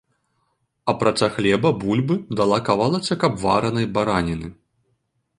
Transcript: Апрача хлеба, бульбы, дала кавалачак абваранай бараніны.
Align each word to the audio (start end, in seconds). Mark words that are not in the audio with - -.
Апрача 0.93 1.27
хлеба, 1.33 1.71
бульбы, 1.83 2.15
дала 2.39 2.57
кавалачак 2.69 3.25
абваранай 3.29 3.87
бараніны. 3.99 4.49